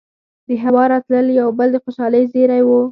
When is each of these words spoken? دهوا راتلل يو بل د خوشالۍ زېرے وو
دهوا 0.49 0.83
راتلل 0.93 1.27
يو 1.39 1.47
بل 1.59 1.67
د 1.73 1.77
خوشالۍ 1.83 2.23
زېرے 2.33 2.59
وو 2.63 2.79